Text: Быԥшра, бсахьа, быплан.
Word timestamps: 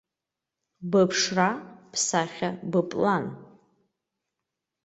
Быԥшра, 0.91 1.49
бсахьа, 1.91 2.49
быплан. 2.71 3.25